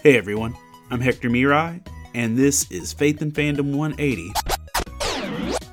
[0.00, 0.56] Hey everyone,
[0.92, 4.32] I'm Hector Miray, and this is Faith and Fandom 180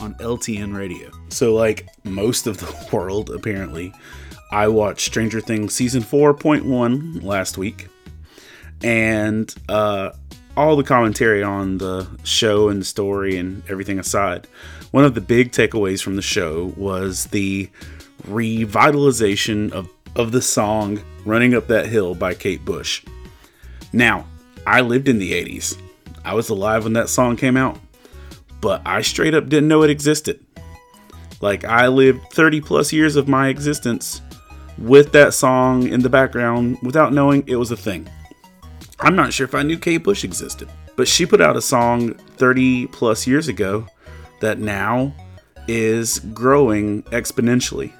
[0.00, 1.12] on LTN Radio.
[1.28, 3.94] So, like most of the world, apparently,
[4.50, 7.86] I watched Stranger Things season 4.1 last week,
[8.82, 10.10] and uh,
[10.56, 14.48] all the commentary on the show and the story and everything aside,
[14.90, 17.70] one of the big takeaways from the show was the
[18.26, 23.04] revitalization of, of the song Running Up That Hill by Kate Bush.
[23.92, 24.26] Now,
[24.66, 25.80] I lived in the 80s.
[26.24, 27.78] I was alive when that song came out,
[28.60, 30.44] but I straight up didn't know it existed.
[31.40, 34.20] Like, I lived 30 plus years of my existence
[34.76, 38.08] with that song in the background without knowing it was a thing.
[39.00, 42.14] I'm not sure if I knew Kate Bush existed, but she put out a song
[42.14, 43.86] 30 plus years ago
[44.40, 45.14] that now
[45.68, 47.92] is growing exponentially.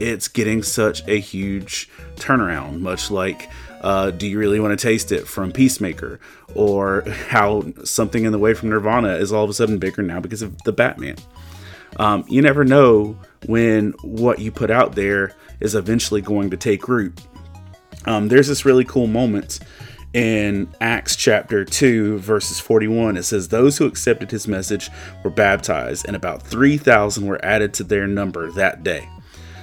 [0.00, 3.50] it's getting such a huge turnaround, much like
[3.80, 6.18] uh, Do You Really Want to Taste It from Peacemaker,
[6.54, 10.20] or how something in the way from Nirvana is all of a sudden bigger now
[10.20, 11.16] because of the Batman.
[11.96, 16.88] Um, you never know when what you put out there is eventually going to take
[16.88, 17.20] root.
[18.06, 19.60] Um, there's this really cool moment
[20.12, 23.16] in Acts chapter 2, verses 41.
[23.16, 24.90] It says, Those who accepted his message
[25.22, 29.08] were baptized, and about 3,000 were added to their number that day.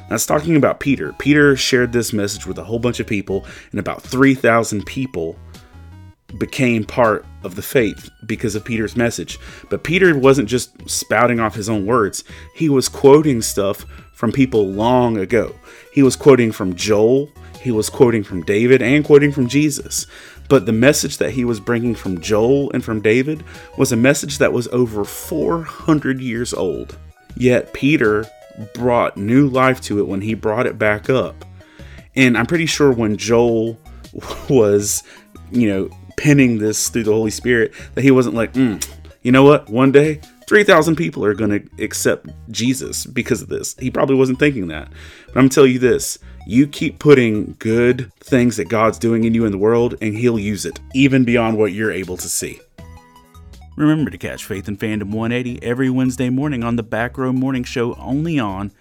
[0.09, 1.13] That's talking about Peter.
[1.13, 5.37] Peter shared this message with a whole bunch of people, and about 3,000 people
[6.37, 9.39] became part of the faith because of Peter's message.
[9.69, 12.23] But Peter wasn't just spouting off his own words,
[12.55, 15.55] he was quoting stuff from people long ago.
[15.93, 20.05] He was quoting from Joel, he was quoting from David, and quoting from Jesus.
[20.47, 23.43] But the message that he was bringing from Joel and from David
[23.77, 26.97] was a message that was over 400 years old.
[27.35, 28.25] Yet Peter
[28.73, 31.45] brought new life to it when he brought it back up.
[32.15, 33.79] And I'm pretty sure when Joel
[34.49, 35.03] was,
[35.51, 35.89] you know,
[36.21, 38.87] penning this through the Holy Spirit that he wasn't like, mm,
[39.23, 39.67] you know what?
[39.69, 43.75] One day, 3,000 people are going to accept Jesus because of this.
[43.79, 44.87] He probably wasn't thinking that.
[45.27, 49.33] But I'm to tell you this you keep putting good things that God's doing in
[49.33, 52.59] you in the world, and He'll use it, even beyond what you're able to see.
[53.75, 57.63] Remember to catch Faith and Fandom 180 every Wednesday morning on the Back Row Morning
[57.63, 58.71] Show only on